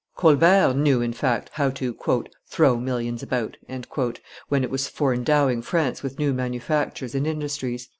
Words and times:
Colbert 0.15 0.73
knew, 0.77 0.99
in 0.99 1.13
fact, 1.13 1.51
how 1.53 1.69
to 1.69 1.95
"throw 2.47 2.75
millions 2.79 3.21
about" 3.21 3.57
when 4.47 4.63
it 4.63 4.71
was 4.71 4.87
for 4.87 5.13
endowing 5.13 5.61
France 5.61 6.01
with 6.01 6.17
new 6.17 6.33
manufactures 6.33 7.13
and 7.13 7.27
industries. 7.27 7.87